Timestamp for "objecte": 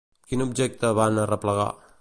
0.45-0.93